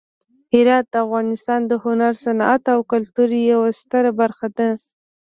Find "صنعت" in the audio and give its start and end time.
2.25-2.63